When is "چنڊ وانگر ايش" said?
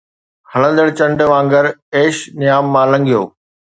0.97-2.15